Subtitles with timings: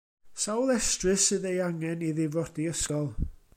[0.43, 3.09] Sawl estrys sydd ei hangen i ddifrodi ysgol?